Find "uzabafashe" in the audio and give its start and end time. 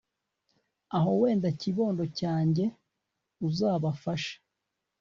3.47-4.35